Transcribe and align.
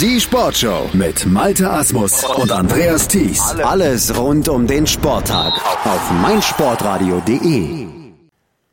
Die 0.00 0.20
Sportshow 0.20 0.88
mit 0.92 1.26
Malte 1.26 1.68
Asmus 1.68 2.22
und 2.22 2.52
Andreas 2.52 3.08
Thies. 3.08 3.40
Alles 3.64 4.16
rund 4.16 4.48
um 4.48 4.64
den 4.64 4.86
Sporttag 4.86 5.52
auf 5.84 6.12
meinsportradio.de. 6.22 7.88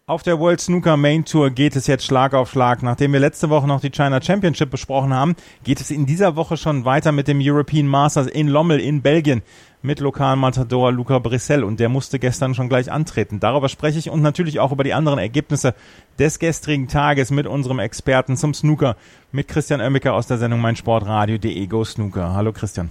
Auf 0.05 0.21
der 0.21 0.39
World 0.39 0.61
Snooker 0.61 0.97
Main 0.97 1.25
Tour 1.25 1.49
geht 1.49 1.75
es 1.75 1.87
jetzt 1.87 2.05
Schlag 2.05 2.35
auf 2.35 2.51
Schlag. 2.51 2.83
Nachdem 2.83 3.11
wir 3.11 3.19
letzte 3.19 3.49
Woche 3.49 3.65
noch 3.65 3.81
die 3.81 3.89
China 3.89 4.21
Championship 4.21 4.69
besprochen 4.69 5.15
haben, 5.15 5.35
geht 5.63 5.81
es 5.81 5.89
in 5.89 6.05
dieser 6.05 6.35
Woche 6.35 6.57
schon 6.57 6.85
weiter 6.85 7.11
mit 7.11 7.27
dem 7.27 7.39
European 7.41 7.87
Masters 7.87 8.27
in 8.27 8.47
Lommel 8.47 8.79
in 8.79 9.01
Belgien 9.01 9.41
mit 9.85 9.99
lokalen 9.99 10.39
Matador 10.39 10.91
Luca 10.91 11.19
Brissell 11.19 11.63
und 11.63 11.79
der 11.79 11.89
musste 11.89 12.19
gestern 12.19 12.55
schon 12.55 12.67
gleich 12.67 12.91
antreten. 12.91 13.39
Darüber 13.39 13.69
spreche 13.69 13.99
ich 13.99 14.09
und 14.09 14.21
natürlich 14.21 14.59
auch 14.59 14.71
über 14.71 14.83
die 14.83 14.93
anderen 14.93 15.19
Ergebnisse 15.19 15.75
des 16.19 16.39
gestrigen 16.39 16.87
Tages 16.87 17.31
mit 17.31 17.47
unserem 17.47 17.79
Experten 17.79 18.35
zum 18.35 18.53
Snooker, 18.53 18.97
mit 19.31 19.47
Christian 19.47 19.81
Oemmiker 19.81 20.13
aus 20.13 20.27
der 20.27 20.37
Sendung 20.37 20.59
meinsportradio.de 20.61 21.67
Go 21.67 21.83
Snooker. 21.83 22.33
Hallo 22.33 22.51
Christian. 22.51 22.89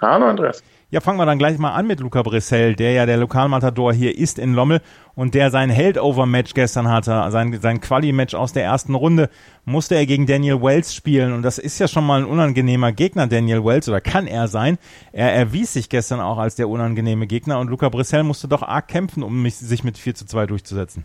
Hallo 0.00 0.26
Andreas. 0.26 0.62
Ja, 0.92 1.00
fangen 1.00 1.20
wir 1.20 1.26
dann 1.26 1.38
gleich 1.38 1.56
mal 1.56 1.70
an 1.70 1.86
mit 1.86 2.00
Luca 2.00 2.20
Brissell, 2.22 2.74
der 2.74 2.90
ja 2.90 3.06
der 3.06 3.16
Lokalmatador 3.16 3.92
hier 3.92 4.18
ist 4.18 4.40
in 4.40 4.54
Lommel 4.54 4.80
und 5.14 5.34
der 5.34 5.52
sein 5.52 5.70
Heldover-Match 5.70 6.52
gestern 6.52 6.88
hatte, 6.88 7.28
sein, 7.30 7.56
sein 7.62 7.80
Quali-Match 7.80 8.34
aus 8.34 8.52
der 8.52 8.64
ersten 8.64 8.96
Runde, 8.96 9.30
musste 9.64 9.94
er 9.94 10.04
gegen 10.04 10.26
Daniel 10.26 10.60
Wells 10.60 10.92
spielen 10.92 11.32
und 11.32 11.42
das 11.42 11.58
ist 11.58 11.78
ja 11.78 11.86
schon 11.86 12.04
mal 12.04 12.22
ein 12.22 12.26
unangenehmer 12.26 12.90
Gegner, 12.90 13.28
Daniel 13.28 13.64
Wells, 13.64 13.88
oder 13.88 14.00
kann 14.00 14.26
er 14.26 14.48
sein. 14.48 14.78
Er 15.12 15.32
erwies 15.32 15.74
sich 15.74 15.90
gestern 15.90 16.18
auch 16.18 16.38
als 16.38 16.56
der 16.56 16.68
unangenehme 16.68 17.28
Gegner 17.28 17.60
und 17.60 17.70
Luca 17.70 17.88
Brissell 17.88 18.24
musste 18.24 18.48
doch 18.48 18.64
arg 18.64 18.88
kämpfen, 18.88 19.22
um 19.22 19.48
sich 19.48 19.84
mit 19.84 19.96
4 19.96 20.16
zu 20.16 20.26
2 20.26 20.46
durchzusetzen. 20.46 21.04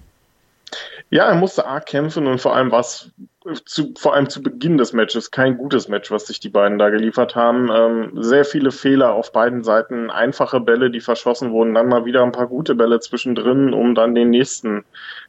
Ja, 1.10 1.28
er 1.28 1.36
musste 1.36 1.66
arg 1.66 1.86
kämpfen 1.86 2.28
und 2.28 2.40
vor 2.40 2.56
allem 2.56 2.72
was 2.72 3.12
zu, 3.66 3.94
vor 3.98 4.16
allem 4.16 4.30
zu 4.30 4.42
Beginn 4.42 4.78
des 4.78 4.94
Matches 4.94 5.30
kein 5.30 5.58
gutes 5.58 5.88
Match, 5.88 6.10
was 6.10 6.28
sich 6.28 6.40
die 6.40 6.50
beiden 6.50 6.80
da 6.80 6.90
geliefert 6.90 7.36
haben. 7.36 7.70
Ähm, 7.72 8.12
sehr 8.24 8.44
viele 8.44 8.72
Fehler 8.72 9.14
auf 9.14 9.32
beiden 9.32 9.64
Seiten, 9.64 10.10
einfache 10.10 10.60
Bälle, 10.60 10.90
die 10.90 11.00
verschossen 11.00 11.52
wurden, 11.52 11.76
dann 11.76 11.88
mal 11.88 12.06
wieder 12.06 12.24
ein 12.24 12.32
paar 12.32 12.48
gute 12.48 12.74
Bälle 12.74 13.00
zwischendrin, 13.00 13.74
um 13.74 13.94
dann 13.94 14.16
den 14.16 14.32
nächsten 14.32 14.84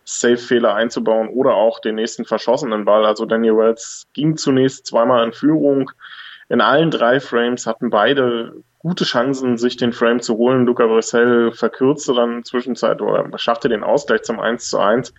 Safe-Fehler 0.05 0.75
einzubauen 0.75 1.29
oder 1.29 1.55
auch 1.55 1.79
den 1.79 1.97
nächsten 1.97 2.25
verschossenen 2.25 2.85
Ball. 2.87 3.05
Also 3.05 3.27
Daniel 3.27 3.59
Wells 3.59 4.07
ging 4.15 4.37
zunächst 4.37 4.87
zweimal 4.87 5.25
in 5.25 5.33
Führung. 5.33 5.91
In 6.49 6.61
allen 6.61 6.91
drei 6.91 7.21
Frames 7.21 7.67
hatten 7.67 7.91
beide 7.91 8.55
gute 8.79 9.05
Chancen, 9.05 9.59
sich 9.59 9.77
den 9.77 9.93
Frame 9.93 10.21
zu 10.21 10.37
holen. 10.37 10.65
Luca 10.65 10.87
Brissell 10.87 11.51
verkürzte 11.51 12.15
dann 12.15 12.45
Zwischenzeit 12.45 13.03
oder 13.03 13.29
schaffte 13.37 13.69
den 13.69 13.83
Ausgleich 13.83 14.23
zum 14.23 14.39
1 14.39 14.71
zu 14.71 14.79
1 14.79 15.13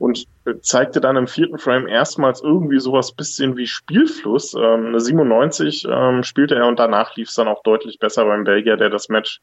und 0.00 0.24
zeigte 0.62 1.00
dann 1.00 1.16
im 1.16 1.26
vierten 1.26 1.58
Frame 1.58 1.86
erstmals 1.86 2.40
irgendwie 2.42 2.80
sowas 2.80 3.12
bisschen 3.12 3.58
wie 3.58 3.66
Spielfluss. 3.66 4.54
Ähm, 4.54 4.86
eine 4.86 4.98
97 4.98 5.86
ähm, 5.88 6.22
spielte 6.22 6.54
er 6.54 6.66
und 6.66 6.78
danach 6.78 7.14
lief 7.16 7.28
es 7.28 7.34
dann 7.34 7.48
auch 7.48 7.62
deutlich 7.62 7.98
besser 7.98 8.24
beim 8.24 8.44
Belgier, 8.44 8.78
der 8.78 8.88
das 8.88 9.10
Match 9.10 9.42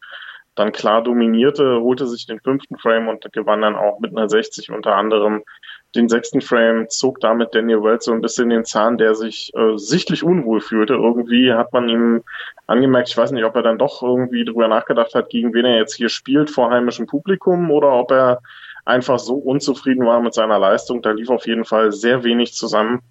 dann 0.55 0.71
klar 0.71 1.03
dominierte, 1.03 1.79
holte 1.81 2.07
sich 2.07 2.25
den 2.25 2.39
fünften 2.39 2.77
Frame 2.79 3.07
und 3.07 3.31
gewann 3.31 3.61
dann 3.61 3.75
auch 3.75 3.99
mit 3.99 4.17
einer 4.17 4.27
60 4.27 4.71
unter 4.71 4.95
anderem 4.95 5.43
den 5.95 6.09
sechsten 6.09 6.41
Frame, 6.41 6.89
zog 6.89 7.19
damit 7.19 7.53
Daniel 7.53 7.83
Wells 7.83 8.05
so 8.05 8.11
ein 8.11 8.21
bisschen 8.21 8.49
den 8.49 8.65
Zahn, 8.65 8.97
der 8.97 9.13
sich 9.13 9.51
äh, 9.55 9.77
sichtlich 9.77 10.23
unwohl 10.23 10.59
fühlte. 10.59 10.95
Irgendwie 10.95 11.53
hat 11.53 11.71
man 11.71 11.87
ihm 11.87 12.23
angemerkt, 12.65 13.09
ich 13.09 13.17
weiß 13.17 13.31
nicht, 13.31 13.45
ob 13.45 13.55
er 13.55 13.61
dann 13.61 13.77
doch 13.77 14.01
irgendwie 14.01 14.43
drüber 14.43 14.67
nachgedacht 14.67 15.13
hat, 15.13 15.29
gegen 15.29 15.53
wen 15.53 15.65
er 15.65 15.77
jetzt 15.77 15.95
hier 15.95 16.09
spielt 16.09 16.49
vor 16.49 16.71
heimischem 16.71 17.05
Publikum 17.05 17.69
oder 17.69 17.91
ob 17.93 18.11
er 18.11 18.41
einfach 18.87 19.19
so 19.19 19.35
unzufrieden 19.35 20.05
war 20.05 20.21
mit 20.21 20.33
seiner 20.33 20.59
Leistung. 20.59 21.01
Da 21.01 21.11
lief 21.11 21.29
auf 21.29 21.45
jeden 21.45 21.65
Fall 21.65 21.91
sehr 21.91 22.23
wenig 22.23 22.53
zusammen. 22.53 23.01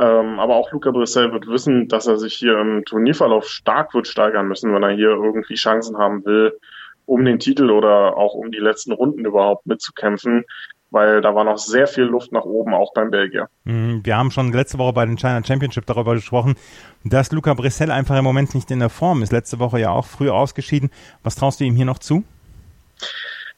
Ähm, 0.00 0.38
aber 0.38 0.56
auch 0.56 0.70
Luca 0.70 0.90
Brissell 0.90 1.32
wird 1.32 1.48
wissen, 1.48 1.88
dass 1.88 2.06
er 2.06 2.18
sich 2.18 2.34
hier 2.34 2.58
im 2.58 2.84
Turnierverlauf 2.84 3.48
stark 3.48 3.94
wird 3.94 4.06
steigern 4.06 4.46
müssen, 4.46 4.72
wenn 4.72 4.82
er 4.82 4.90
hier 4.90 5.10
irgendwie 5.10 5.54
Chancen 5.54 5.98
haben 5.98 6.24
will, 6.24 6.56
um 7.04 7.24
den 7.24 7.40
Titel 7.40 7.70
oder 7.70 8.16
auch 8.16 8.34
um 8.34 8.52
die 8.52 8.58
letzten 8.58 8.92
Runden 8.92 9.24
überhaupt 9.24 9.66
mitzukämpfen 9.66 10.44
weil 10.90 11.20
da 11.20 11.34
war 11.34 11.44
noch 11.44 11.58
sehr 11.58 11.86
viel 11.86 12.04
Luft 12.04 12.32
nach 12.32 12.44
oben, 12.44 12.74
auch 12.74 12.92
beim 12.94 13.10
Belgier. 13.10 13.48
Mhm, 13.64 14.00
wir 14.04 14.16
haben 14.16 14.30
schon 14.30 14.52
letzte 14.52 14.78
Woche 14.78 14.92
bei 14.92 15.04
den 15.04 15.18
China 15.18 15.42
Championship 15.44 15.86
darüber 15.86 16.14
gesprochen, 16.14 16.56
dass 17.04 17.30
Luca 17.30 17.54
Brissell 17.54 17.90
einfach 17.90 18.16
im 18.16 18.24
Moment 18.24 18.54
nicht 18.54 18.70
in 18.70 18.78
der 18.78 18.88
Form 18.88 19.22
ist. 19.22 19.32
Letzte 19.32 19.58
Woche 19.58 19.80
ja 19.80 19.90
auch 19.90 20.06
früh 20.06 20.30
ausgeschieden. 20.30 20.90
Was 21.22 21.36
traust 21.36 21.60
du 21.60 21.64
ihm 21.64 21.74
hier 21.74 21.84
noch 21.84 21.98
zu? 21.98 22.24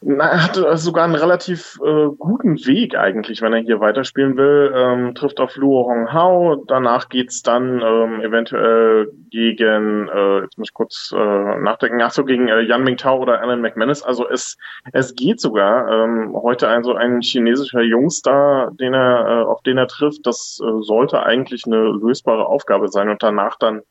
Na, 0.02 0.30
er 0.30 0.44
hatte 0.44 0.76
sogar 0.78 1.04
einen 1.04 1.14
relativ 1.14 1.78
äh, 1.84 2.06
guten 2.16 2.56
Weg 2.64 2.96
eigentlich, 2.96 3.42
wenn 3.42 3.52
er 3.52 3.60
hier 3.60 3.80
weiterspielen 3.80 4.34
will. 4.38 4.72
Ähm, 4.74 5.14
trifft 5.14 5.40
auf 5.40 5.56
Luo 5.56 5.86
Hong 5.86 6.10
Hao. 6.10 6.64
Danach 6.66 7.10
geht's 7.10 7.42
dann 7.42 7.82
ähm, 7.82 8.22
eventuell 8.22 9.12
gegen, 9.28 10.08
äh, 10.08 10.40
jetzt 10.40 10.56
muss 10.56 10.68
ich 10.68 10.74
kurz 10.74 11.12
äh, 11.14 11.18
nachdenken, 11.60 12.00
ach 12.00 12.12
so, 12.12 12.24
gegen 12.24 12.48
äh, 12.48 12.62
Yan 12.62 12.82
Mingtao 12.82 13.20
oder 13.20 13.42
Alan 13.42 13.60
McManus. 13.60 14.02
Also 14.02 14.26
es, 14.26 14.56
es 14.94 15.14
geht 15.14 15.38
sogar. 15.38 15.90
Ähm, 15.90 16.34
heute 16.34 16.68
ein 16.68 16.82
so 16.82 16.94
ein 16.94 17.20
chinesischer 17.20 17.82
Jungstar, 17.82 18.70
den 18.72 18.94
er, 18.94 19.26
äh, 19.26 19.44
auf 19.44 19.60
den 19.62 19.76
er 19.76 19.86
trifft. 19.86 20.26
Das 20.26 20.60
äh, 20.62 20.82
sollte 20.82 21.22
eigentlich 21.24 21.66
eine 21.66 21.76
lösbare 21.76 22.46
Aufgabe 22.46 22.88
sein 22.88 23.10
und 23.10 23.22
danach 23.22 23.58
dann 23.58 23.82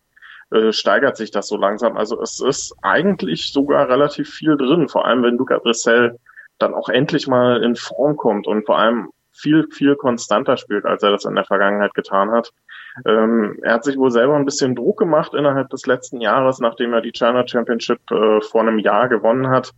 äh, 0.51 0.71
steigert 0.71 1.17
sich 1.17 1.31
das 1.31 1.47
so 1.47 1.57
langsam. 1.57 1.97
Also 1.97 2.21
es 2.21 2.39
ist 2.39 2.75
eigentlich 2.81 3.51
sogar 3.51 3.89
relativ 3.89 4.29
viel 4.29 4.57
drin, 4.57 4.87
vor 4.87 5.05
allem 5.05 5.23
wenn 5.23 5.37
Luca 5.37 5.59
Brissell 5.59 6.17
dann 6.57 6.73
auch 6.73 6.89
endlich 6.89 7.27
mal 7.27 7.63
in 7.63 7.75
Form 7.75 8.17
kommt 8.17 8.47
und 8.47 8.65
vor 8.65 8.77
allem 8.77 9.09
viel, 9.31 9.67
viel 9.71 9.95
konstanter 9.95 10.57
spielt, 10.57 10.85
als 10.85 11.03
er 11.03 11.11
das 11.11 11.25
in 11.25 11.35
der 11.35 11.45
Vergangenheit 11.45 11.93
getan 11.93 12.31
hat. 12.31 12.51
Ähm, 13.05 13.59
er 13.61 13.75
hat 13.75 13.83
sich 13.83 13.97
wohl 13.97 14.11
selber 14.11 14.35
ein 14.35 14.45
bisschen 14.45 14.75
Druck 14.75 14.99
gemacht 14.99 15.33
innerhalb 15.33 15.69
des 15.69 15.85
letzten 15.85 16.19
Jahres, 16.19 16.59
nachdem 16.59 16.93
er 16.93 17.01
die 17.01 17.11
China 17.11 17.47
Championship 17.47 17.99
äh, 18.11 18.41
vor 18.41 18.61
einem 18.61 18.79
Jahr 18.79 19.07
gewonnen 19.07 19.49
hat. 19.49 19.71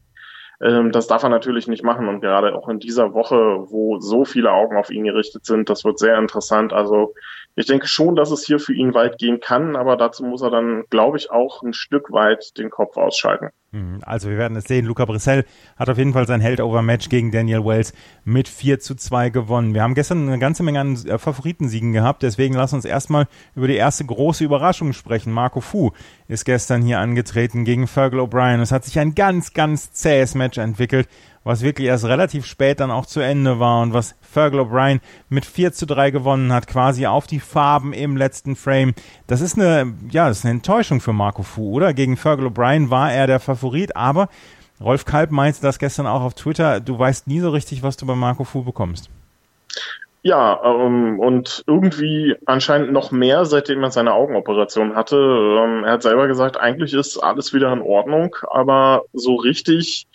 Ähm, 0.61 0.91
das 0.91 1.07
darf 1.07 1.23
er 1.23 1.29
natürlich 1.29 1.67
nicht 1.67 1.83
machen 1.83 2.07
und 2.07 2.21
gerade 2.21 2.55
auch 2.55 2.69
in 2.69 2.79
dieser 2.79 3.13
Woche, 3.13 3.65
wo 3.69 3.99
so 3.99 4.25
viele 4.25 4.51
Augen 4.51 4.77
auf 4.77 4.91
ihn 4.91 5.05
gerichtet 5.05 5.45
sind, 5.45 5.69
das 5.69 5.83
wird 5.83 5.97
sehr 5.97 6.17
interessant. 6.17 6.71
Also 6.71 7.13
ich 7.55 7.65
denke 7.65 7.87
schon, 7.87 8.15
dass 8.15 8.31
es 8.31 8.45
hier 8.45 8.59
für 8.59 8.73
ihn 8.73 8.93
weit 8.93 9.17
gehen 9.17 9.39
kann, 9.39 9.75
aber 9.75 9.97
dazu 9.97 10.23
muss 10.23 10.41
er 10.41 10.51
dann, 10.51 10.83
glaube 10.89 11.17
ich, 11.17 11.31
auch 11.31 11.63
ein 11.63 11.73
Stück 11.73 12.11
weit 12.11 12.57
den 12.57 12.69
Kopf 12.69 12.95
ausschalten. 12.95 13.49
Mhm. 13.73 13.99
Also 14.01 14.29
wir 14.29 14.37
werden 14.37 14.57
es 14.57 14.65
sehen. 14.65 14.85
Luca 14.85 15.05
Brissell 15.05 15.45
hat 15.77 15.89
auf 15.89 15.97
jeden 15.97 16.11
Fall 16.11 16.27
sein 16.27 16.41
Held-Over-Match 16.41 17.07
gegen 17.07 17.31
Daniel 17.31 17.65
Wells 17.65 17.93
mit 18.25 18.49
4 18.49 18.79
zu 18.79 18.95
2 18.95 19.29
gewonnen. 19.29 19.73
Wir 19.73 19.81
haben 19.81 19.95
gestern 19.95 20.27
eine 20.27 20.39
ganze 20.39 20.63
Menge 20.63 20.81
an 20.81 20.95
äh, 21.05 21.17
Favoritensiegen 21.17 21.93
gehabt, 21.93 22.23
deswegen 22.23 22.55
lass 22.55 22.73
uns 22.73 22.83
erstmal 22.83 23.27
über 23.55 23.67
die 23.67 23.75
erste 23.75 24.05
große 24.05 24.43
Überraschung 24.43 24.91
sprechen. 24.91 25.31
Marco 25.31 25.61
Fu 25.61 25.91
ist 26.27 26.43
gestern 26.43 26.81
hier 26.81 26.99
angetreten 26.99 27.63
gegen 27.63 27.87
Fergal 27.87 28.19
O'Brien. 28.19 28.61
Es 28.61 28.73
hat 28.73 28.83
sich 28.83 28.99
ein 28.99 29.15
ganz, 29.15 29.53
ganz 29.53 29.93
zähes 29.93 30.35
Match 30.35 30.50
entwickelt 30.57 31.07
was 31.43 31.63
wirklich 31.63 31.87
erst 31.87 32.05
relativ 32.05 32.45
spät 32.45 32.79
dann 32.79 32.91
auch 32.91 33.05
zu 33.05 33.19
Ende 33.19 33.59
war 33.59 33.81
und 33.81 33.93
was 33.93 34.15
Fergal 34.21 34.61
O'Brien 34.61 34.99
mit 35.29 35.45
4 35.45 35.73
zu 35.73 35.85
3 35.85 36.11
gewonnen 36.11 36.53
hat, 36.53 36.67
quasi 36.67 37.07
auf 37.07 37.27
die 37.27 37.39
Farben 37.39 37.93
im 37.93 38.15
letzten 38.15 38.55
Frame. 38.55 38.93
Das 39.27 39.41
ist 39.41 39.57
eine, 39.57 39.93
ja, 40.11 40.27
das 40.27 40.39
ist 40.39 40.45
eine 40.45 40.55
Enttäuschung 40.55 41.01
für 41.01 41.13
Marco 41.13 41.43
Fu, 41.43 41.71
oder? 41.71 41.93
Gegen 41.93 42.17
Fergal 42.17 42.47
O'Brien 42.47 42.89
war 42.89 43.11
er 43.11 43.27
der 43.27 43.39
Favorit, 43.39 43.95
aber 43.95 44.29
Rolf 44.79 45.05
Kalb 45.05 45.31
meinte 45.31 45.61
das 45.61 45.79
gestern 45.79 46.07
auch 46.07 46.21
auf 46.21 46.33
Twitter, 46.33 46.79
du 46.79 46.97
weißt 46.97 47.27
nie 47.27 47.39
so 47.39 47.49
richtig, 47.49 47.83
was 47.83 47.97
du 47.97 48.05
bei 48.05 48.15
Marco 48.15 48.43
Fu 48.43 48.63
bekommst. 48.63 49.09
Ja, 50.23 50.61
ähm, 50.63 51.19
und 51.19 51.63
irgendwie 51.65 52.35
anscheinend 52.45 52.91
noch 52.91 53.11
mehr, 53.11 53.45
seitdem 53.45 53.81
er 53.81 53.89
seine 53.89 54.13
Augenoperation 54.13 54.95
hatte. 54.95 55.15
Ähm, 55.15 55.83
er 55.83 55.93
hat 55.93 56.03
selber 56.03 56.27
gesagt, 56.27 56.57
eigentlich 56.57 56.93
ist 56.93 57.17
alles 57.17 57.55
wieder 57.55 57.73
in 57.73 57.81
Ordnung, 57.81 58.35
aber 58.51 59.05
so 59.13 59.33
richtig 59.33 60.05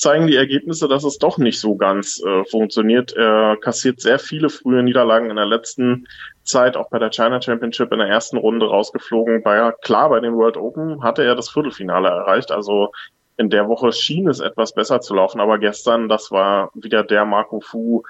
zeigen 0.00 0.26
die 0.26 0.36
Ergebnisse, 0.36 0.88
dass 0.88 1.04
es 1.04 1.18
doch 1.18 1.36
nicht 1.36 1.60
so 1.60 1.76
ganz 1.76 2.22
äh, 2.24 2.44
funktioniert. 2.46 3.12
Er 3.12 3.58
kassiert 3.60 4.00
sehr 4.00 4.18
viele 4.18 4.48
frühe 4.48 4.82
Niederlagen 4.82 5.28
in 5.28 5.36
der 5.36 5.44
letzten 5.44 6.08
Zeit, 6.42 6.78
auch 6.78 6.88
bei 6.88 6.98
der 6.98 7.10
China 7.10 7.40
Championship 7.40 7.92
in 7.92 7.98
der 7.98 8.08
ersten 8.08 8.38
Runde 8.38 8.66
rausgeflogen. 8.66 9.42
Bei, 9.42 9.72
klar, 9.82 10.08
bei 10.08 10.20
den 10.20 10.34
World 10.34 10.56
Open 10.56 11.02
hatte 11.02 11.22
er 11.22 11.34
das 11.34 11.50
Viertelfinale 11.50 12.08
erreicht. 12.08 12.50
Also 12.50 12.92
in 13.36 13.50
der 13.50 13.68
Woche 13.68 13.92
schien 13.92 14.26
es 14.26 14.40
etwas 14.40 14.72
besser 14.72 15.02
zu 15.02 15.14
laufen, 15.14 15.38
aber 15.38 15.58
gestern, 15.58 16.08
das 16.08 16.30
war 16.30 16.70
wieder 16.72 17.04
der 17.04 17.26
Marco 17.26 17.60
Fu, 17.60 18.02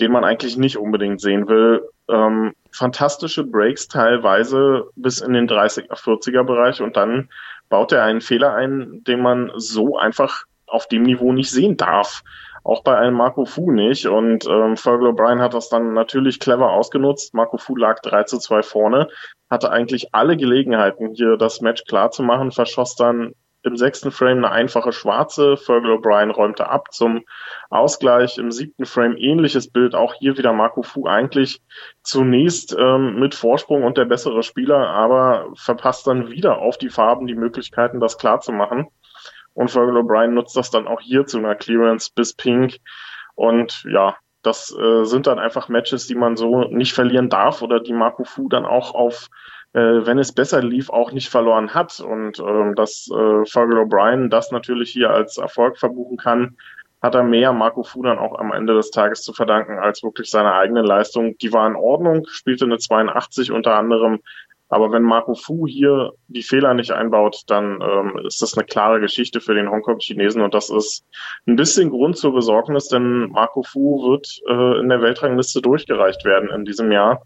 den 0.00 0.12
man 0.12 0.24
eigentlich 0.24 0.56
nicht 0.56 0.78
unbedingt 0.78 1.20
sehen 1.20 1.46
will. 1.46 1.86
Ähm, 2.08 2.54
fantastische 2.70 3.44
Breaks 3.44 3.88
teilweise 3.88 4.86
bis 4.96 5.20
in 5.20 5.34
den 5.34 5.46
30er, 5.46 5.92
40er 5.92 6.42
Bereich 6.44 6.80
und 6.80 6.96
dann 6.96 7.28
baut 7.68 7.92
er 7.92 8.02
einen 8.02 8.22
Fehler 8.22 8.54
ein, 8.54 9.04
den 9.04 9.20
man 9.20 9.52
so 9.56 9.98
einfach 9.98 10.44
auf 10.66 10.86
dem 10.86 11.02
Niveau 11.02 11.32
nicht 11.32 11.50
sehen 11.50 11.76
darf. 11.76 12.22
Auch 12.62 12.82
bei 12.82 12.96
einem 12.96 13.16
Marco 13.16 13.44
Fu 13.44 13.70
nicht. 13.70 14.06
Und 14.06 14.46
ähm, 14.46 14.76
Fergal 14.76 15.10
O'Brien 15.10 15.40
hat 15.40 15.54
das 15.54 15.68
dann 15.68 15.92
natürlich 15.92 16.40
clever 16.40 16.72
ausgenutzt. 16.72 17.34
Marco 17.34 17.58
Fu 17.58 17.76
lag 17.76 18.00
3 18.00 18.24
zu 18.24 18.38
2 18.38 18.62
vorne, 18.62 19.08
hatte 19.50 19.70
eigentlich 19.70 20.14
alle 20.14 20.36
Gelegenheiten, 20.36 21.12
hier 21.14 21.36
das 21.36 21.60
Match 21.60 21.84
klar 21.84 22.10
zu 22.10 22.22
machen, 22.22 22.52
verschoss 22.52 22.96
dann 22.96 23.34
im 23.64 23.76
sechsten 23.76 24.10
Frame 24.10 24.44
eine 24.44 24.50
einfache 24.50 24.92
schwarze. 24.92 25.56
Fergal 25.56 25.92
O'Brien 25.92 26.30
räumte 26.30 26.68
ab 26.68 26.92
zum 26.92 27.24
Ausgleich. 27.70 28.38
Im 28.38 28.50
siebten 28.50 28.84
Frame 28.84 29.16
ähnliches 29.16 29.70
Bild. 29.70 29.94
Auch 29.94 30.14
hier 30.14 30.36
wieder 30.36 30.52
Marco 30.52 30.82
Fu 30.82 31.06
eigentlich 31.06 31.62
zunächst 32.02 32.76
ähm, 32.78 33.18
mit 33.18 33.34
Vorsprung 33.34 33.82
und 33.82 33.96
der 33.96 34.04
bessere 34.04 34.42
Spieler, 34.42 34.88
aber 34.88 35.50
verpasst 35.54 36.06
dann 36.06 36.30
wieder 36.30 36.58
auf 36.58 36.76
die 36.78 36.90
Farben 36.90 37.26
die 37.26 37.34
Möglichkeiten, 37.34 38.00
das 38.00 38.18
klar 38.18 38.40
zu 38.40 38.52
machen. 38.52 38.88
Und 39.54 39.70
Fergal 39.70 39.96
O'Brien 39.96 40.34
nutzt 40.34 40.56
das 40.56 40.70
dann 40.70 40.86
auch 40.86 41.00
hier 41.00 41.26
zu 41.26 41.38
einer 41.38 41.54
Clearance 41.54 42.10
bis 42.14 42.34
Pink. 42.34 42.78
Und 43.34 43.84
ja, 43.90 44.16
das 44.42 44.76
äh, 44.76 45.04
sind 45.04 45.26
dann 45.26 45.38
einfach 45.38 45.68
Matches, 45.68 46.06
die 46.06 46.14
man 46.14 46.36
so 46.36 46.64
nicht 46.64 46.92
verlieren 46.92 47.30
darf 47.30 47.62
oder 47.62 47.80
die 47.80 47.92
Marco 47.92 48.24
Fu 48.24 48.48
dann 48.48 48.66
auch 48.66 48.94
auf, 48.94 49.28
äh, 49.72 49.80
wenn 49.80 50.18
es 50.18 50.32
besser 50.32 50.62
lief, 50.62 50.90
auch 50.90 51.12
nicht 51.12 51.30
verloren 51.30 51.72
hat. 51.72 52.00
Und 52.00 52.38
äh, 52.38 52.74
dass 52.74 53.08
äh, 53.10 53.46
Fergal 53.46 53.78
O'Brien 53.78 54.28
das 54.28 54.50
natürlich 54.50 54.90
hier 54.90 55.10
als 55.10 55.38
Erfolg 55.38 55.78
verbuchen 55.78 56.18
kann, 56.18 56.56
hat 57.00 57.14
er 57.14 57.22
mehr 57.22 57.52
Marco 57.52 57.82
Fu 57.82 58.02
dann 58.02 58.18
auch 58.18 58.38
am 58.38 58.52
Ende 58.52 58.74
des 58.74 58.90
Tages 58.90 59.22
zu 59.22 59.32
verdanken 59.32 59.78
als 59.78 60.02
wirklich 60.02 60.30
seine 60.30 60.54
eigene 60.54 60.82
Leistung. 60.82 61.36
Die 61.38 61.52
war 61.52 61.66
in 61.66 61.76
Ordnung, 61.76 62.26
spielte 62.28 62.64
eine 62.64 62.78
82 62.78 63.52
unter 63.52 63.74
anderem, 63.74 64.20
aber 64.74 64.90
wenn 64.90 65.04
Marco 65.04 65.34
Fu 65.34 65.68
hier 65.68 66.14
die 66.26 66.42
Fehler 66.42 66.74
nicht 66.74 66.90
einbaut, 66.90 67.42
dann 67.46 67.80
ähm, 67.80 68.18
ist 68.26 68.42
das 68.42 68.58
eine 68.58 68.66
klare 68.66 68.98
Geschichte 68.98 69.40
für 69.40 69.54
den 69.54 69.70
Hongkong-Chinesen 69.70 70.42
und 70.42 70.52
das 70.52 70.68
ist 70.68 71.06
ein 71.46 71.54
bisschen 71.54 71.90
Grund 71.90 72.16
zur 72.16 72.34
Besorgnis, 72.34 72.88
denn 72.88 73.30
Marco 73.30 73.62
Fu 73.62 74.10
wird 74.10 74.26
äh, 74.48 74.80
in 74.80 74.88
der 74.88 75.00
Weltrangliste 75.00 75.62
durchgereicht 75.62 76.24
werden 76.24 76.50
in 76.50 76.64
diesem 76.64 76.90
Jahr. 76.90 77.22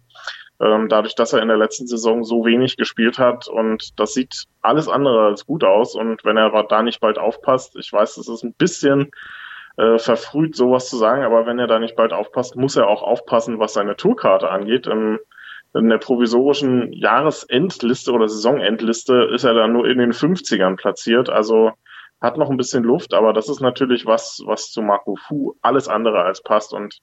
Ähm, 0.61 0.91
dadurch, 0.91 1.15
dass 1.15 1.33
er 1.33 1.41
in 1.41 1.49
der 1.49 1.57
letzten 1.57 1.87
Saison 1.87 2.23
so 2.23 2.45
wenig 2.45 2.77
gespielt 2.77 3.19
hat 3.19 3.49
und 3.49 3.99
das 3.99 4.13
sieht 4.13 4.45
alles 4.61 4.87
andere 4.87 5.29
als 5.29 5.47
gut 5.47 5.65
aus 5.65 5.95
und 5.95 6.27
wenn 6.27 6.37
er 6.37 6.51
da 6.65 6.83
nicht 6.83 7.01
bald 7.01 7.17
aufpasst, 7.19 7.77
ich 7.77 7.91
weiß, 7.91 8.19
es 8.19 8.29
ist 8.29 8.43
ein 8.43 8.53
bisschen 8.53 9.11
äh, 9.79 9.97
verfrüht, 9.97 10.55
sowas 10.55 10.91
zu 10.91 10.99
sagen, 10.99 11.23
aber 11.23 11.47
wenn 11.47 11.59
er 11.59 11.67
da 11.67 11.79
nicht 11.79 11.97
bald 11.97 12.13
aufpasst, 12.13 12.57
muss 12.57 12.77
er 12.77 12.89
auch 12.89 13.03
aufpassen, 13.03 13.59
was 13.59 13.73
seine 13.73 13.97
Tourkarte 13.97 14.51
angeht. 14.51 14.87
Im 14.87 15.19
in 15.79 15.89
der 15.89 15.99
provisorischen 15.99 16.93
Jahresendliste 16.93 18.13
oder 18.13 18.29
Saisonendliste 18.29 19.29
ist 19.35 19.45
er 19.45 19.55
dann 19.55 19.73
nur 19.73 19.89
in 19.89 19.99
den 19.99 20.13
50ern 20.13 20.77
platziert. 20.77 21.31
Also 21.31 21.73
hat 22.21 22.37
noch 22.37 22.51
ein 22.51 22.57
bisschen 22.57 22.83
Luft, 22.83 23.15
aber 23.15 23.33
das 23.33 23.49
ist 23.49 23.61
natürlich 23.61 24.05
was, 24.05 24.43
was 24.45 24.71
zu 24.71 24.83
Marco 24.83 25.17
Fu 25.17 25.55
alles 25.63 25.89
andere 25.89 26.23
als 26.23 26.43
passt 26.43 26.73
und 26.73 26.99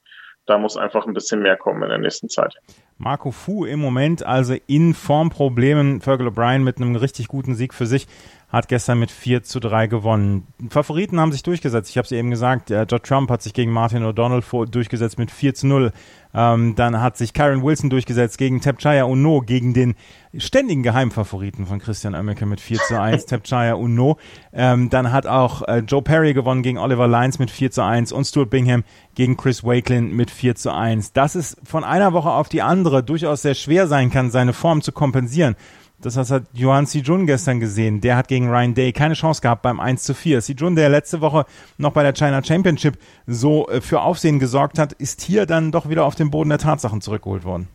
da 0.46 0.60
muss 0.60 0.78
einfach 0.78 1.08
ein 1.08 1.14
bisschen 1.14 1.42
mehr 1.42 1.58
kommen 1.58 1.82
in 1.84 1.90
der 1.90 1.98
nächsten 1.98 2.30
Zeit. 2.30 2.54
Marco 2.98 3.32
Fu 3.32 3.66
im 3.66 3.80
Moment 3.80 4.24
also 4.24 4.56
in 4.68 4.94
Formproblemen. 4.94 6.02
Fergal 6.02 6.28
O'Brien 6.28 6.60
mit 6.60 6.78
einem 6.78 6.96
richtig 6.96 7.28
guten 7.28 7.56
Sieg 7.56 7.74
für 7.74 7.88
sich 7.88 8.08
hat 8.56 8.70
gestern 8.70 9.00
mit 9.00 9.12
4 9.12 9.44
zu 9.44 9.60
3 9.60 9.88
gewonnen. 9.88 10.48
Favoriten 10.70 11.20
haben 11.20 11.34
sich 11.34 11.44
durchgesetzt. 11.44 11.90
Ich 11.90 11.98
habe 11.98 12.06
es 12.06 12.14
eben 12.14 12.30
gesagt, 12.30 12.72
äh, 12.72 12.86
Judd 12.90 13.04
Trump 13.04 13.30
hat 13.30 13.42
sich 13.42 13.54
gegen 13.54 13.70
Martin 13.70 14.06
O'Donnell 14.06 14.42
durchgesetzt 14.72 15.20
mit 15.20 15.30
4 15.30 15.54
zu 15.54 15.68
0. 15.68 15.92
Ähm, 16.34 16.74
dann 16.76 17.02
hat 17.02 17.18
sich 17.18 17.34
Karen 17.34 17.64
Wilson 17.64 17.90
durchgesetzt 17.90 18.38
gegen 18.38 18.62
Tapchaya 18.62 19.04
Uno, 19.04 19.42
gegen 19.42 19.74
den 19.74 19.96
ständigen 20.38 20.84
Geheimfavoriten 20.84 21.66
von 21.66 21.80
Christian 21.80 22.16
Oemmeke 22.16 22.46
mit 22.46 22.62
4 22.62 22.78
zu 22.78 22.98
1, 22.98 23.26
Tapchaya 23.28 23.74
Uno. 23.74 24.18
Ähm, 24.54 24.90
dann 24.90 25.12
hat 25.12 25.28
auch 25.28 25.62
äh, 25.64 25.80
Joe 25.80 26.02
Perry 26.02 26.34
gewonnen 26.34 26.64
gegen 26.64 26.78
Oliver 26.78 27.10
Lyons 27.10 27.40
mit 27.40 27.52
4 27.52 27.72
zu 27.72 27.84
1 27.84 28.14
und 28.14 28.24
Stuart 28.24 28.52
Bingham 28.52 28.86
gegen 29.16 29.36
Chris 29.36 29.66
Wakelin 29.66 30.16
mit 30.16 30.32
4 30.32 30.56
zu 30.56 30.74
1. 30.74 31.12
Dass 31.12 31.36
es 31.36 31.58
von 31.66 31.84
einer 31.84 32.14
Woche 32.14 32.32
auf 32.32 32.48
die 32.48 32.62
andere 32.62 33.04
durchaus 33.04 33.42
sehr 33.42 33.56
schwer 33.56 33.88
sein 33.88 34.12
kann, 34.12 34.32
seine 34.32 34.54
Form 34.54 34.82
zu 34.82 34.94
kompensieren. 34.94 35.58
Das 36.02 36.18
hat 36.18 36.44
Johan 36.54 36.86
Sijun 36.86 37.26
gestern 37.26 37.60
gesehen. 37.60 38.02
Der 38.02 38.18
hat 38.18 38.28
gegen 38.28 38.50
Ryan 38.50 38.74
Day 38.74 38.92
keine 38.92 39.14
Chance 39.14 39.42
gehabt 39.42 39.62
beim 39.62 39.80
1 39.80 40.04
zu 40.04 40.14
4. 40.14 40.42
Sijun, 40.42 40.76
der 40.76 40.90
letzte 40.90 41.22
Woche 41.22 41.46
noch 41.78 41.94
bei 41.94 42.04
der 42.04 42.14
China 42.14 42.44
Championship 42.44 42.98
so 43.26 43.68
äh, 43.70 43.82
für 43.82 44.02
Aufsehen 44.02 44.40
gesorgt 44.40 44.78
hat, 44.78 44.94
ist 44.94 45.22
hier 45.22 45.46
dann 45.46 45.72
doch 45.72 45.90
wieder 45.90 46.06
auf 46.06 46.16
den 46.16 46.32
Boden 46.32 46.50
der 46.50 46.60
Tatsachen 46.60 47.02
zurückgeholt 47.02 47.46
worden. 47.46 47.68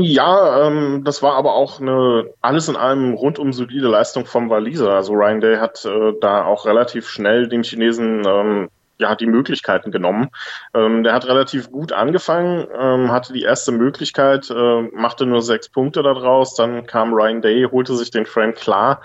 Ja, 0.00 0.68
ähm, 0.68 1.02
das 1.04 1.22
war 1.22 1.34
aber 1.34 1.54
auch 1.54 1.80
eine 1.80 2.30
alles 2.40 2.68
in 2.68 2.76
allem 2.76 3.14
rundum 3.14 3.52
solide 3.52 3.88
Leistung 3.88 4.26
vom 4.26 4.48
Waliser. 4.48 4.94
Also 4.94 5.12
Ryan 5.12 5.40
Day 5.40 5.56
hat 5.56 5.84
äh, 5.84 6.12
da 6.20 6.44
auch 6.44 6.66
relativ 6.66 7.08
schnell 7.08 7.48
den 7.48 7.64
Chinesen 7.64 8.22
ähm, 8.26 8.68
ja, 8.98 9.14
die 9.14 9.26
Möglichkeiten 9.26 9.90
genommen. 9.90 10.28
Ähm, 10.74 11.02
der 11.02 11.12
hat 11.12 11.26
relativ 11.26 11.70
gut 11.70 11.92
angefangen, 11.92 12.66
ähm, 12.78 13.10
hatte 13.10 13.32
die 13.32 13.42
erste 13.42 13.72
Möglichkeit, 13.72 14.50
äh, 14.50 14.82
machte 14.92 15.26
nur 15.26 15.42
sechs 15.42 15.68
Punkte 15.68 16.02
daraus. 16.02 16.54
Dann 16.54 16.86
kam 16.86 17.12
Ryan 17.12 17.42
Day, 17.42 17.66
holte 17.70 17.94
sich 17.94 18.10
den 18.10 18.26
Frame 18.26 18.54
klar. 18.54 19.02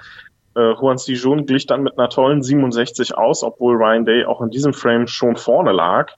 Äh, 0.56 0.74
Juan 0.74 0.97
Sijun 0.97 1.45
glich 1.45 1.65
dann 1.65 1.83
mit 1.83 1.97
einer 1.97 2.09
tollen 2.09 2.44
67 2.44 3.18
aus, 3.18 3.44
obwohl 3.44 3.75
Ryan 3.75 4.06
Day 4.06 4.25
auch 4.25 4.41
in 4.41 4.50
diesem 4.50 4.74
Frame 4.74 5.07
schon 5.07 5.36
vorne 5.36 5.71
lag. 5.71 6.13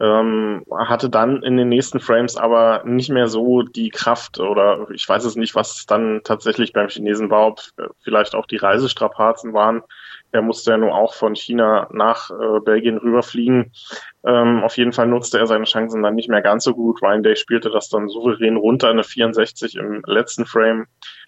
Ähm, 0.00 0.64
hatte 0.70 1.10
dann 1.10 1.42
in 1.42 1.56
den 1.56 1.68
nächsten 1.68 2.00
Frames 2.00 2.36
aber 2.36 2.82
nicht 2.84 3.10
mehr 3.10 3.28
so 3.28 3.62
die 3.62 3.90
Kraft 3.90 4.38
oder 4.38 4.86
ich 4.92 5.08
weiß 5.08 5.24
es 5.24 5.34
nicht, 5.36 5.54
was 5.56 5.86
dann 5.86 6.20
tatsächlich 6.24 6.72
beim 6.72 6.88
Chinesen 6.88 7.30
war, 7.30 7.48
ob 7.48 7.60
äh, 7.78 7.88
vielleicht 8.02 8.34
auch 8.34 8.46
die 8.46 8.56
Reisestrapazen 8.56 9.52
waren, 9.52 9.82
er 10.32 10.42
musste 10.42 10.72
ja 10.72 10.76
nur 10.76 10.94
auch 10.94 11.14
von 11.14 11.34
China 11.34 11.88
nach 11.92 12.30
äh, 12.30 12.60
Belgien 12.60 12.98
rüberfliegen. 12.98 13.72
Ähm, 14.24 14.62
auf 14.62 14.76
jeden 14.76 14.92
Fall 14.92 15.06
nutzte 15.06 15.38
er 15.38 15.46
seine 15.46 15.64
Chancen 15.64 16.02
dann 16.02 16.14
nicht 16.14 16.28
mehr 16.28 16.42
ganz 16.42 16.64
so 16.64 16.74
gut. 16.74 17.02
Ryan 17.02 17.22
Day 17.22 17.36
spielte 17.36 17.70
das 17.70 17.88
dann 17.88 18.08
souverän 18.08 18.56
runter, 18.56 18.90
eine 18.90 19.04
64 19.04 19.76
im 19.76 20.02
letzten 20.06 20.44
Frame. 20.44 20.86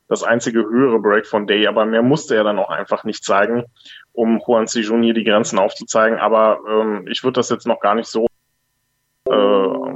Das 0.09 0.23
einzige 0.23 0.61
höhere 0.69 0.99
Break 0.99 1.27
von 1.27 1.47
Day, 1.47 1.67
aber 1.67 1.87
mehr 1.87 2.03
musste 2.03 2.35
er 2.35 2.45
dann 2.45 2.59
auch 2.59 2.71
einfach 2.71 3.05
nicht 3.05 3.25
zeigen, 3.25 3.65
um 4.13 4.43
Juan 4.45 4.67
Sijun 4.67 5.03
hier 5.03 5.15
die 5.15 5.25
Grenzen 5.25 5.59
aufzuzeigen. 5.59 6.19
Aber 6.19 6.59
ähm, 6.69 7.07
ich 7.09 7.23
würde 7.23 7.39
das 7.39 7.49
jetzt 7.49 7.67
noch 7.67 7.81
gar 7.81 7.95
nicht 7.95 8.09
so 8.09 8.27
äh, 9.29 9.33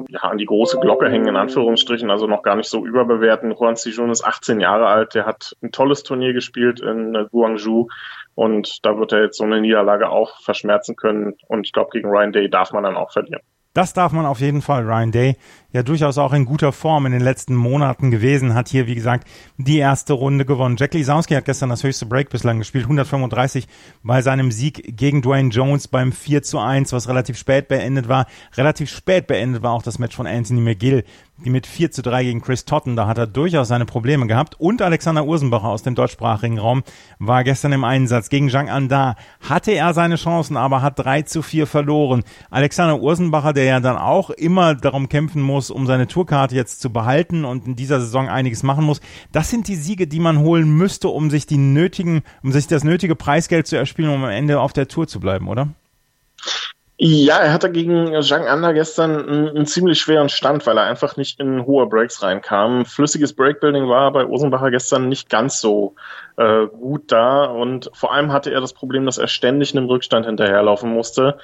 ja, 0.09 0.21
an 0.21 0.39
die 0.39 0.47
große 0.47 0.79
Glocke 0.79 1.11
hängen, 1.11 1.27
in 1.27 1.37
Anführungsstrichen, 1.37 2.11
also 2.11 2.27
noch 2.27 2.43
gar 2.43 2.57
nicht 2.57 2.69
so 2.69 2.87
überbewerten. 2.87 3.53
Juan 3.53 3.77
Sijun 3.77 4.11
ist 4.11 4.25
18 4.25 4.61
Jahre 4.61 4.87
alt, 4.87 5.15
der 5.15 5.27
hat 5.27 5.57
ein 5.63 5.73
tolles 5.73 6.05
Turnier 6.05 6.33
gespielt 6.33 6.81
in 6.81 7.27
Guangzhou 7.31 7.89
und 8.35 8.85
da 8.85 8.99
wird 8.99 9.13
er 9.13 9.23
jetzt 9.23 9.39
so 9.39 9.45
eine 9.45 9.61
Niederlage 9.61 10.09
auch 10.09 10.41
verschmerzen 10.41 10.97
können 10.97 11.35
und 11.49 11.67
ich 11.67 11.73
glaube, 11.73 11.91
gegen 11.93 12.09
Ryan 12.09 12.33
Day 12.33 12.51
darf 12.51 12.73
man 12.73 12.85
dann 12.85 12.97
auch 12.97 13.13
verlieren. 13.13 13.43
Das 13.75 13.93
darf 13.93 14.13
man 14.13 14.25
auf 14.25 14.41
jeden 14.41 14.63
Fall. 14.63 14.85
Ryan 14.85 15.11
Day 15.11 15.37
ja 15.75 15.83
durchaus 15.83 16.19
auch 16.19 16.33
in 16.33 16.45
guter 16.45 16.71
Form 16.71 17.05
in 17.05 17.13
den 17.13 17.21
letzten 17.21 17.57
Monaten 17.57 18.13
gewesen, 18.13 18.55
hat 18.55 18.69
hier, 18.69 18.87
wie 18.87 18.95
gesagt, 18.95 19.27
die 19.59 19.79
erste 19.79 20.13
Runde 20.13 20.45
gewonnen. 20.45 20.77
Jack 20.79 20.95
Lisowski 20.95 21.35
hat 21.35 21.47
gestern 21.47 21.69
das 21.69 21.83
höchste 21.83 22.07
Break 22.07 22.31
bislang 22.31 22.61
gespielt, 22.61 22.85
135 22.85 23.67
bei 24.05 24.23
seinem 24.23 24.53
Sieg 24.53 24.97
gegen 24.97 25.21
Dwayne 25.21 25.51
Jones 25.51 25.89
beim 25.89 26.13
4 26.13 26.45
zu 26.45 26.61
1, 26.61 26.93
was 26.93 27.09
relativ 27.09 27.37
spät 27.37 27.67
beendet 27.67 28.09
war. 28.09 28.27
Relativ 28.57 28.89
spät 28.89 29.27
beendet 29.27 29.65
war 29.65 29.73
auch 29.73 29.83
das 29.83 29.99
Match 29.99 30.15
von 30.15 30.29
Anthony 30.29 30.61
McGill, 30.61 31.03
die 31.45 31.51
mit 31.51 31.67
4 31.67 31.91
zu 31.91 32.03
3 32.03 32.23
gegen 32.23 32.41
Chris 32.41 32.65
Totten, 32.65 32.95
da 32.95 33.09
hat 33.09 33.19
er 33.19 33.27
durchaus 33.27 33.67
seine 33.67 33.87
Probleme 33.87 34.29
gehabt. 34.29 34.55
Und 34.61 34.81
Alexander 34.81 35.25
Ursenbacher 35.25 35.67
aus 35.67 35.83
dem 35.83 35.97
deutschsprachigen 35.97 36.61
Raum 36.61 36.85
war 37.19 37.43
gestern 37.43 37.73
im 37.73 37.83
Einsatz 37.83 38.29
gegen 38.29 38.49
Zhang 38.49 38.69
Anda. 38.69 39.17
Hatte 39.41 39.73
er 39.73 39.93
seine 39.95 40.15
Chancen, 40.15 40.57
aber 40.57 40.81
hat 40.83 41.01
3 41.01 41.23
zu 41.23 41.43
4 41.43 41.67
verloren. 41.67 42.23
Alexander 42.51 43.01
Ursenbacher, 43.01 43.53
der 43.53 43.64
ja 43.65 43.81
dann 43.81 43.97
auch 43.97 44.31
immer 44.31 44.75
darum 44.75 45.09
kämpfen 45.09 45.43
muss, 45.43 45.71
um 45.71 45.87
seine 45.87 46.07
Tourkarte 46.07 46.55
jetzt 46.55 46.81
zu 46.81 46.93
behalten 46.93 47.45
und 47.45 47.67
in 47.67 47.77
dieser 47.77 48.01
Saison 48.01 48.29
einiges 48.29 48.63
machen 48.63 48.85
muss. 48.85 49.01
Das 49.33 49.51
sind 49.51 49.69
die 49.69 49.77
Siege, 49.77 50.07
die 50.07 50.21
man 50.21 50.39
holen 50.39 50.71
müsste, 50.77 51.09
um 51.09 51.31
sich 51.31 51.47
die 51.47 51.59
nötigen, 51.59 52.23
um 52.43 52.53
sich 52.53 52.67
das 52.67 52.85
nötige 52.85 53.17
Preisgeld 53.17 53.67
zu 53.67 53.77
erspielen, 53.77 54.11
um 54.13 54.25
am 54.25 54.31
Ende 54.31 54.61
auf 54.61 54.73
der 54.73 54.89
Tour 54.89 55.07
zu 55.07 55.21
bleiben, 55.21 55.49
oder? 55.49 55.69
Ja, 56.97 57.39
er 57.41 57.53
hatte 57.53 57.73
gegen 57.73 58.23
Zhang 58.23 58.47
Anda 58.47 58.71
gestern 58.71 59.29
einen, 59.29 59.49
einen, 59.49 59.67
ziemlich 59.67 59.99
schweren 60.01 60.29
Stand, 60.29 60.65
weil 60.65 60.79
er 60.79 60.85
einfach 60.85 61.17
nicht 61.17 61.41
in 61.41 61.67
hohe 61.67 61.89
Breaks 61.89 62.23
reinkam. 62.23 62.85
Flüssiges 62.87 63.33
Breakbuilding 63.33 63.89
war 63.89 64.13
bei 64.13 64.25
Osenbacher 64.25 64.71
gestern 64.71 65.09
nicht 65.09 65.29
ganz 65.29 65.61
so 65.61 65.97
äh, 66.37 66.67
gut 66.69 67.11
da 67.11 67.47
und 67.47 67.91
vor 67.95 68.15
allem 68.15 68.33
hatte 68.33 68.53
er 68.53 68.61
das 68.61 68.73
Problem, 68.73 69.07
dass 69.07 69.19
er 69.19 69.27
ständig 69.27 69.77
einem 69.77 69.87
Rückstand 69.87 70.27
hinterherlaufen 70.27 70.89
musste. 70.89 71.39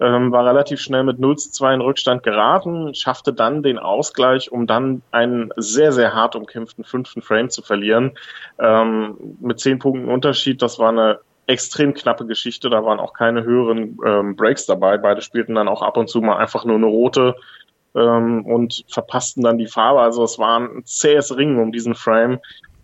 Ähm, 0.00 0.32
war 0.32 0.44
relativ 0.44 0.80
schnell 0.80 1.04
mit 1.04 1.20
0 1.20 1.36
zu 1.36 1.52
2 1.52 1.74
in 1.74 1.80
Rückstand 1.80 2.24
geraten, 2.24 2.94
schaffte 2.94 3.32
dann 3.32 3.62
den 3.62 3.78
Ausgleich, 3.78 4.50
um 4.50 4.66
dann 4.66 5.02
einen 5.12 5.50
sehr, 5.56 5.92
sehr 5.92 6.14
hart 6.14 6.34
umkämpften 6.34 6.82
fünften 6.82 7.22
Frame 7.22 7.48
zu 7.48 7.62
verlieren. 7.62 8.12
Ähm, 8.58 9.36
mit 9.40 9.60
zehn 9.60 9.78
Punkten 9.78 10.08
Unterschied, 10.08 10.62
das 10.62 10.80
war 10.80 10.88
eine 10.88 11.20
extrem 11.46 11.94
knappe 11.94 12.26
Geschichte. 12.26 12.70
Da 12.70 12.84
waren 12.84 13.00
auch 13.00 13.12
keine 13.12 13.44
höheren 13.44 13.98
ähm, 14.04 14.36
Breaks 14.36 14.66
dabei. 14.66 14.98
Beide 14.98 15.20
spielten 15.20 15.54
dann 15.54 15.68
auch 15.68 15.82
ab 15.82 15.96
und 15.96 16.08
zu 16.08 16.20
mal 16.20 16.38
einfach 16.38 16.64
nur 16.64 16.76
eine 16.76 16.86
rote 16.86 17.36
ähm, 17.94 18.44
und 18.46 18.84
verpassten 18.88 19.42
dann 19.42 19.58
die 19.58 19.66
Farbe. 19.66 20.00
Also 20.00 20.24
es 20.24 20.38
war 20.38 20.60
ein 20.60 20.84
zähes 20.84 21.36
Ringen 21.36 21.60
um 21.60 21.72
diesen 21.72 21.94
Frame. 21.94 22.40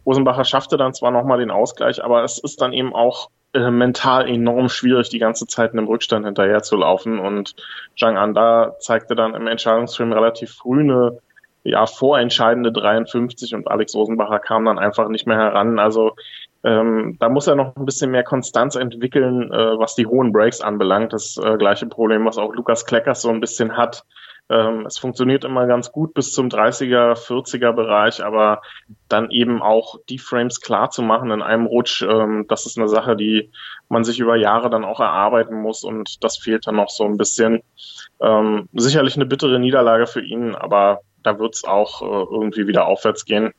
Rosenbacher 0.07 0.45
schaffte 0.45 0.77
dann 0.77 0.95
zwar 0.95 1.11
nochmal 1.11 1.39
den 1.39 1.51
Ausgleich, 1.51 2.03
aber 2.03 2.25
es 2.25 2.39
ist 2.39 2.61
dann 2.61 2.73
eben 2.73 2.95
auch 2.95 3.31
äh, 3.53 3.71
mental 3.71 4.29
enorm 4.29 4.69
schwierig, 4.69 5.09
die 5.09 5.19
ganze 5.19 5.47
Zeit 5.47 5.73
in 5.73 5.79
einem 5.79 5.89
Rückstand 5.89 6.27
hinterher 6.27 6.63
zu 6.63 6.77
laufen. 6.77 7.19
Und 7.19 7.55
Zhang 7.99 8.17
Anda 8.17 8.77
zeigte 8.79 9.15
dann 9.15 9.35
im 9.35 9.47
Entscheidungsfilm 9.47 10.13
relativ 10.13 10.53
früh 10.53 10.81
eine 10.81 11.19
ja, 11.63 11.85
vorentscheidende 11.87 12.73
53 12.73 13.55
und 13.55 13.69
Alex 13.69 13.95
Rosenbacher 13.95 14.39
kam 14.39 14.65
dann 14.65 14.79
einfach 14.79 15.09
nicht 15.09 15.27
mehr 15.27 15.37
heran. 15.37 15.79
Also 15.79 16.15
Ähm, 16.63 17.17
da 17.19 17.29
muss 17.29 17.47
er 17.47 17.57
noch 17.57 17.75
ein 17.77 17.87
bisschen 17.87 18.11
mehr 18.11 18.23
Konstanz 18.23 18.75
entwickeln, 18.77 19.51
äh, 19.51 19.79
was 19.79 19.95
die 19.95 20.07
hohen 20.07 20.33
Breaks 20.33 20.61
anbelangt. 20.61 21.13
Das 21.13 21.39
äh, 21.39 21.57
gleiche 21.57 21.87
Problem, 21.87 22.27
was 22.27 22.37
auch 22.37 22.55
Lukas 22.55 22.85
Kleckers 22.85 23.23
so 23.23 23.31
ein 23.31 23.41
bisschen 23.41 23.77
hat. 23.77 24.05
Ähm, 24.51 24.85
es 24.85 24.99
funktioniert 24.99 25.45
immer 25.45 25.69
ganz 25.69 25.93
gut 25.93 26.13
bis 26.13 26.33
zum 26.33 26.49
30er, 26.49 27.15
40er 27.15 27.73
Bereich, 27.73 28.23
aber 28.23 28.63
dann 29.09 29.31
eben 29.31 29.63
auch 29.63 30.01
die 30.09 30.19
Frames 30.19 30.61
klar 30.61 30.91
zu 30.91 31.03
machen 31.03 31.31
in 31.31 31.41
einem 31.41 31.67
Rutsch, 31.67 32.03
ähm, 32.03 32.47
das 32.49 32.67
ist 32.67 32.77
eine 32.77 32.89
Sache, 32.89 33.15
die 33.15 33.53
man 33.89 34.03
sich 34.03 34.19
über 34.19 34.35
Jahre 34.35 34.69
dann 34.69 34.85
auch 34.85 34.99
erarbeiten 34.99 35.55
muss 35.55 35.85
und 35.85 36.25
das 36.25 36.37
fehlt 36.37 36.67
dann 36.67 36.77
noch 36.77 36.91
so 36.91 37.05
ein 37.05 37.17
bisschen. 37.17 37.63
Ähm, 38.21 38.69
sicherlich 38.75 39.15
eine 39.15 39.27
bittere 39.27 39.61
Niederlage 39.61 40.09
für 40.09 40.21
ihn, 40.21 40.57
aber 40.57 41.01
da 41.23 41.39
wird 41.39 41.55
es 41.55 41.65
auch 41.65 42.03
äh, 42.03 42.35
irgendwie 42.35 42.67
wieder 42.67 42.87
aufwärts 42.87 43.25
gehen. 43.25 43.53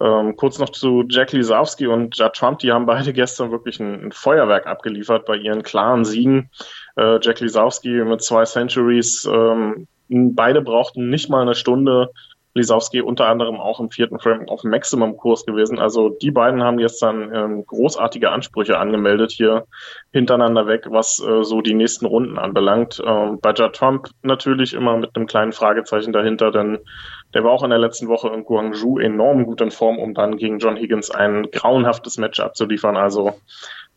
Ähm, 0.00 0.36
kurz 0.36 0.58
noch 0.58 0.70
zu 0.70 1.04
Jack 1.06 1.32
Lisowski 1.32 1.86
und 1.86 2.16
Judd 2.16 2.32
Trump, 2.32 2.60
die 2.60 2.72
haben 2.72 2.86
beide 2.86 3.12
gestern 3.12 3.50
wirklich 3.50 3.78
ein, 3.78 4.06
ein 4.06 4.12
Feuerwerk 4.12 4.66
abgeliefert 4.66 5.26
bei 5.26 5.36
ihren 5.36 5.62
klaren 5.62 6.06
Siegen. 6.06 6.50
Äh, 6.96 7.18
Jack 7.20 7.40
Lisowski 7.40 8.02
mit 8.04 8.22
zwei 8.22 8.44
Centuries, 8.44 9.28
ähm, 9.30 9.86
beide 10.10 10.62
brauchten 10.62 11.08
nicht 11.08 11.30
mal 11.30 11.42
eine 11.42 11.54
Stunde. 11.54 12.10
Lisowski 12.52 13.00
unter 13.00 13.28
anderem 13.28 13.60
auch 13.60 13.78
im 13.78 13.90
vierten 13.90 14.18
Frame 14.18 14.48
auf 14.48 14.64
Maximum-Kurs 14.64 15.46
gewesen. 15.46 15.78
Also 15.78 16.08
die 16.08 16.32
beiden 16.32 16.62
haben 16.64 16.80
jetzt 16.80 17.00
dann 17.00 17.32
ähm, 17.32 17.64
großartige 17.64 18.30
Ansprüche 18.30 18.76
angemeldet 18.78 19.30
hier 19.30 19.66
hintereinander 20.10 20.66
weg, 20.66 20.86
was 20.88 21.20
äh, 21.20 21.44
so 21.44 21.60
die 21.60 21.74
nächsten 21.74 22.06
Runden 22.06 22.38
anbelangt. 22.38 23.00
Ähm, 23.06 23.38
Judd 23.44 23.74
Trump 23.74 24.08
natürlich 24.22 24.74
immer 24.74 24.96
mit 24.96 25.14
einem 25.14 25.26
kleinen 25.26 25.52
Fragezeichen 25.52 26.12
dahinter, 26.12 26.50
denn 26.50 26.78
der 27.34 27.44
war 27.44 27.52
auch 27.52 27.62
in 27.62 27.70
der 27.70 27.78
letzten 27.78 28.08
Woche 28.08 28.28
in 28.30 28.44
Guangzhou 28.44 28.98
enorm 28.98 29.46
gut 29.46 29.60
in 29.60 29.70
Form, 29.70 29.98
um 29.98 30.14
dann 30.14 30.36
gegen 30.36 30.58
John 30.58 30.76
Higgins 30.76 31.12
ein 31.12 31.52
grauenhaftes 31.52 32.18
Match 32.18 32.40
abzuliefern. 32.40 32.96
Also 32.96 33.34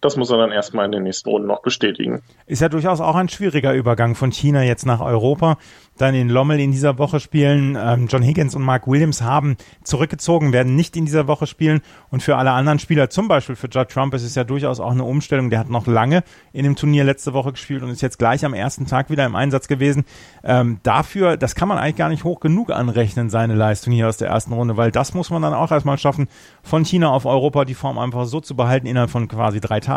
das 0.04 0.18
muss 0.18 0.30
er 0.30 0.38
dann 0.38 0.52
erstmal 0.52 0.86
in 0.86 0.92
den 0.92 1.04
nächsten 1.04 1.30
Runden 1.30 1.48
noch 1.48 1.62
bestätigen. 1.62 2.22
Ist 2.46 2.62
ja 2.62 2.70
durchaus 2.70 3.00
auch 3.00 3.16
ein 3.16 3.30
schwieriger 3.30 3.74
Übergang 3.74 4.16
von 4.16 4.32
China 4.32 4.64
jetzt 4.64 4.86
nach 4.86 5.00
Europa. 5.00 5.58
Dann 5.98 6.16
in 6.16 6.28
Lommel 6.28 6.60
in 6.60 6.72
dieser 6.72 6.98
Woche 6.98 7.20
spielen. 7.20 7.78
Ähm, 7.80 8.08
John 8.08 8.24
Higgins 8.24 8.56
und 8.56 8.64
Mark 8.64 8.88
Williams 8.88 9.22
haben 9.22 9.58
zurückgezogen, 9.84 10.52
werden 10.52 10.76
nicht 10.76 10.98
in 10.98 11.06
dieser 11.06 11.28
Woche 11.28 11.46
spielen. 11.46 11.82
Und 12.10 12.24
für 12.24 12.36
alle 12.36 12.52
anderen 12.52 12.80
Spieler, 12.80 13.10
zum 13.10 13.28
Beispiel 13.28 13.56
für 13.56 13.68
Judd 13.68 13.90
Trump, 13.90 14.14
ist 14.14 14.24
es 14.24 14.34
ja 14.36 14.44
durchaus 14.44 14.80
auch 14.80 14.92
eine 14.92 15.04
Umstellung. 15.04 15.52
Der 15.52 15.60
hat 15.60 15.70
noch 15.70 15.86
lange 15.86 16.24
in 16.52 16.64
dem 16.64 16.76
Turnier 16.76 17.04
letzte 17.04 17.34
Woche 17.34 17.52
gespielt 17.52 17.84
und 17.84 17.90
ist 17.90 18.02
jetzt 18.02 18.18
gleich 18.18 18.44
am 18.44 18.54
ersten 18.54 18.88
Tag 18.88 19.10
wieder 19.10 19.26
im 19.26 19.36
Einsatz 19.36 19.68
gewesen. 19.68 20.04
Ähm, 20.44 20.80
dafür, 20.84 21.38
das 21.38 21.54
kann 21.54 21.68
man 21.68 21.78
eigentlich 21.78 21.96
gar 21.96 22.10
nicht 22.10 22.24
hoch 22.24 22.40
genug 22.40 22.72
anrechnen, 22.72 23.30
seine 23.30 23.54
Leistung 23.54 23.94
hier 23.94 24.08
aus 24.08 24.18
der 24.18 24.30
ersten 24.30 24.54
Runde, 24.54 24.78
weil 24.78 24.92
das 24.92 25.14
muss 25.14 25.30
man 25.30 25.44
dann 25.44 25.54
auch 25.54 25.72
erstmal 25.72 26.00
schaffen, 26.00 26.28
von 26.64 26.84
China 26.84 27.12
auf 27.12 27.26
Europa 27.26 27.66
die 27.66 27.76
Form 27.76 28.00
einfach 28.00 28.26
so 28.26 28.42
zu 28.42 28.56
behalten 28.56 28.88
innerhalb 28.88 29.12
von 29.12 29.28
quasi 29.28 29.62
drei 29.62 29.80
Tagen. 29.80 29.93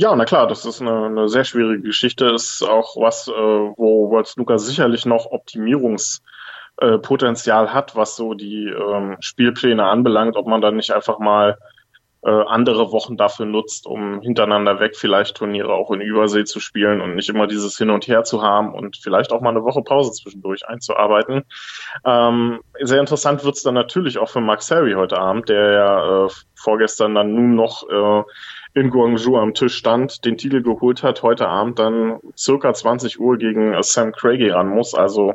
Ja, 0.00 0.14
na 0.14 0.24
klar, 0.24 0.46
das 0.46 0.64
ist 0.64 0.80
eine, 0.80 1.06
eine 1.06 1.28
sehr 1.28 1.44
schwierige 1.44 1.82
Geschichte. 1.82 2.26
Ist 2.26 2.62
auch 2.62 2.96
was, 2.96 3.26
äh, 3.26 3.32
wo 3.32 4.10
World 4.10 4.28
Snooker 4.28 4.60
sicherlich 4.60 5.06
noch 5.06 5.32
Optimierungspotenzial 5.32 7.66
äh, 7.66 7.70
hat, 7.70 7.96
was 7.96 8.14
so 8.14 8.34
die 8.34 8.68
ähm, 8.68 9.16
Spielpläne 9.18 9.84
anbelangt, 9.84 10.36
ob 10.36 10.46
man 10.46 10.60
dann 10.60 10.76
nicht 10.76 10.92
einfach 10.92 11.18
mal 11.18 11.58
äh, 12.22 12.30
andere 12.30 12.92
Wochen 12.92 13.16
dafür 13.16 13.46
nutzt, 13.46 13.86
um 13.86 14.20
hintereinander 14.20 14.80
weg 14.80 14.96
vielleicht 14.96 15.36
Turniere 15.36 15.72
auch 15.72 15.90
in 15.90 16.00
Übersee 16.00 16.44
zu 16.44 16.60
spielen 16.60 17.00
und 17.00 17.14
nicht 17.14 17.28
immer 17.28 17.46
dieses 17.46 17.76
Hin 17.76 17.90
und 17.90 18.06
Her 18.06 18.24
zu 18.24 18.42
haben 18.42 18.74
und 18.74 18.96
vielleicht 18.96 19.32
auch 19.32 19.40
mal 19.40 19.50
eine 19.50 19.64
Woche 19.64 19.82
Pause 19.82 20.12
zwischendurch 20.12 20.68
einzuarbeiten. 20.68 21.44
Ähm, 22.04 22.60
sehr 22.80 23.00
interessant 23.00 23.44
wird's 23.44 23.62
dann 23.62 23.74
natürlich 23.74 24.18
auch 24.18 24.28
für 24.28 24.40
Max 24.40 24.70
Harry 24.70 24.94
heute 24.94 25.18
Abend, 25.18 25.48
der 25.48 25.72
ja 25.72 26.26
äh, 26.26 26.28
vorgestern 26.54 27.14
dann 27.14 27.34
nun 27.34 27.54
noch 27.54 27.88
äh, 27.88 28.22
in 28.78 28.90
Guangzhou 28.90 29.36
am 29.36 29.54
Tisch 29.54 29.76
stand, 29.76 30.24
den 30.24 30.36
Titel 30.36 30.62
geholt 30.62 31.02
hat, 31.02 31.22
heute 31.22 31.48
Abend 31.48 31.78
dann 31.78 32.18
circa 32.36 32.72
20 32.72 33.20
Uhr 33.20 33.36
gegen 33.36 33.74
Sam 33.82 34.12
Craigie 34.12 34.50
ran 34.50 34.68
muss. 34.68 34.94
Also 34.94 35.34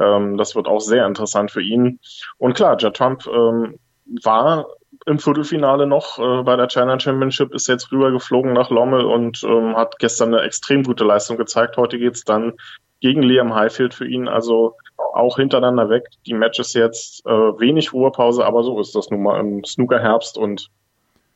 ähm, 0.00 0.36
das 0.36 0.54
wird 0.54 0.66
auch 0.66 0.80
sehr 0.80 1.06
interessant 1.06 1.50
für 1.50 1.62
ihn. 1.62 2.00
Und 2.38 2.54
klar, 2.54 2.76
Judd 2.78 2.96
Trump 2.96 3.26
ähm, 3.26 3.78
war 4.22 4.66
im 5.06 5.18
Viertelfinale 5.18 5.86
noch 5.86 6.18
äh, 6.18 6.42
bei 6.42 6.56
der 6.56 6.68
China 6.68 6.98
Championship, 6.98 7.54
ist 7.54 7.68
jetzt 7.68 7.90
rübergeflogen 7.90 8.52
nach 8.52 8.70
Lommel 8.70 9.04
und 9.04 9.42
ähm, 9.44 9.76
hat 9.76 9.98
gestern 9.98 10.34
eine 10.34 10.44
extrem 10.44 10.82
gute 10.82 11.04
Leistung 11.04 11.36
gezeigt. 11.36 11.76
Heute 11.76 11.98
geht's 11.98 12.24
dann 12.24 12.54
gegen 13.00 13.22
Liam 13.22 13.54
Highfield 13.54 13.94
für 13.94 14.06
ihn, 14.06 14.28
also 14.28 14.76
auch 14.96 15.36
hintereinander 15.36 15.90
weg. 15.90 16.04
Die 16.26 16.34
Matches 16.34 16.72
jetzt 16.74 17.26
äh, 17.26 17.30
wenig 17.30 17.92
Ruhepause, 17.92 18.44
aber 18.44 18.62
so 18.62 18.78
ist 18.80 18.94
das 18.94 19.10
nun 19.10 19.22
mal 19.22 19.40
im 19.40 19.64
Snooker-Herbst 19.64 20.38
und 20.38 20.70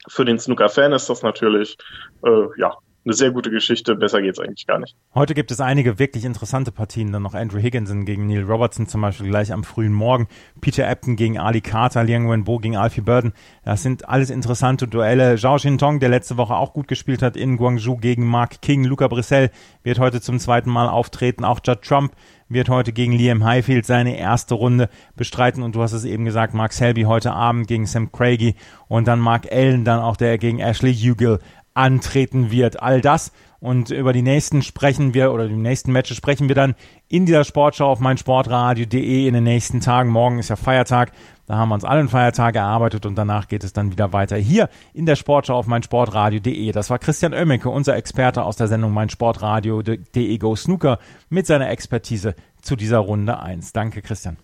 für 0.08 0.24
den 0.24 0.38
Snooker-Fan 0.38 0.92
ist 0.92 1.08
das 1.08 1.22
natürlich 1.22 1.76
äh, 2.24 2.46
ja 2.58 2.76
eine 3.06 3.14
sehr 3.14 3.30
gute 3.30 3.50
Geschichte. 3.50 3.94
Besser 3.94 4.20
geht's 4.20 4.40
eigentlich 4.40 4.66
gar 4.66 4.80
nicht. 4.80 4.96
Heute 5.14 5.34
gibt 5.34 5.50
es 5.50 5.60
einige 5.60 5.98
wirklich 5.98 6.24
interessante 6.24 6.72
Partien. 6.72 7.12
Dann 7.12 7.22
noch 7.22 7.34
Andrew 7.34 7.58
Higginson 7.58 8.04
gegen 8.04 8.26
Neil 8.26 8.42
Robertson 8.42 8.88
zum 8.88 9.00
Beispiel 9.00 9.28
gleich 9.28 9.52
am 9.52 9.64
frühen 9.64 9.92
Morgen. 9.92 10.26
Peter 10.60 10.88
Ebton 10.88 11.14
gegen 11.14 11.38
Ali 11.38 11.60
Carter, 11.60 12.02
Liang 12.02 12.28
Wenbo 12.28 12.58
gegen 12.58 12.76
Alfie 12.76 13.00
Burden. 13.00 13.32
Das 13.64 13.82
sind 13.82 14.08
alles 14.08 14.30
interessante 14.30 14.88
Duelle. 14.88 15.36
Zhao 15.36 15.56
Xintong, 15.56 16.00
der 16.00 16.08
letzte 16.08 16.36
Woche 16.36 16.56
auch 16.56 16.72
gut 16.72 16.88
gespielt 16.88 17.22
hat 17.22 17.36
in 17.36 17.56
Guangzhou 17.56 17.96
gegen 17.96 18.26
Mark 18.26 18.60
King. 18.60 18.84
Luca 18.84 19.06
Brissell 19.06 19.50
wird 19.84 20.00
heute 20.00 20.20
zum 20.20 20.40
zweiten 20.40 20.70
Mal 20.70 20.88
auftreten. 20.88 21.44
Auch 21.44 21.60
Judd 21.64 21.82
Trump 21.82 22.12
wird 22.48 22.68
heute 22.68 22.92
gegen 22.92 23.12
Liam 23.12 23.44
Highfield 23.44 23.86
seine 23.86 24.18
erste 24.18 24.54
Runde 24.54 24.88
bestreiten. 25.14 25.62
Und 25.62 25.74
du 25.76 25.82
hast 25.82 25.92
es 25.92 26.04
eben 26.04 26.24
gesagt, 26.24 26.54
Mark 26.54 26.72
Selby 26.72 27.02
heute 27.02 27.32
Abend 27.32 27.68
gegen 27.68 27.86
Sam 27.86 28.10
Craigie 28.10 28.56
und 28.88 29.06
dann 29.06 29.20
Mark 29.20 29.50
Allen, 29.50 29.84
dann 29.84 30.00
auch 30.00 30.16
der 30.16 30.38
gegen 30.38 30.58
Ashley 30.58 30.94
Hugel 30.94 31.38
antreten 31.76 32.50
wird. 32.50 32.82
All 32.82 33.00
das 33.00 33.32
und 33.60 33.90
über 33.90 34.12
die 34.12 34.22
nächsten 34.22 34.62
sprechen 34.62 35.14
wir 35.14 35.32
oder 35.32 35.48
die 35.48 35.54
nächsten 35.54 35.92
Matches 35.92 36.16
sprechen 36.16 36.48
wir 36.48 36.54
dann 36.54 36.74
in 37.08 37.26
dieser 37.26 37.44
Sportschau 37.44 37.90
auf 37.90 38.00
meinsportradio.de 38.00 39.26
in 39.26 39.34
den 39.34 39.44
nächsten 39.44 39.80
Tagen. 39.80 40.10
Morgen 40.10 40.38
ist 40.38 40.48
ja 40.48 40.56
Feiertag. 40.56 41.12
Da 41.46 41.56
haben 41.56 41.68
wir 41.68 41.74
uns 41.74 41.84
allen 41.84 42.08
Feiertag 42.08 42.56
erarbeitet 42.56 43.06
und 43.06 43.14
danach 43.14 43.46
geht 43.46 43.62
es 43.62 43.72
dann 43.72 43.92
wieder 43.92 44.12
weiter 44.12 44.36
hier 44.36 44.68
in 44.94 45.06
der 45.06 45.16
Sportschau 45.16 45.56
auf 45.56 45.66
meinsportradio.de. 45.66 46.72
Das 46.72 46.90
war 46.90 46.98
Christian 46.98 47.32
Oemmeke, 47.32 47.68
unser 47.68 47.96
Experte 47.96 48.42
aus 48.42 48.56
der 48.56 48.68
Sendung 48.68 48.92
meinsportradio.de 48.92 50.38
Go 50.38 50.56
Snooker 50.56 50.98
mit 51.28 51.46
seiner 51.46 51.70
Expertise 51.70 52.34
zu 52.62 52.74
dieser 52.74 52.98
Runde 52.98 53.38
1. 53.38 53.72
Danke, 53.72 54.02
Christian. 54.02 54.38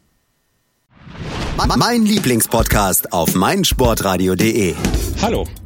Mein 1.77 2.03
Lieblingspodcast 2.03 3.13
auf 3.13 3.35
meinsportradio.de. 3.35 4.75
Hallo, 5.21 5.47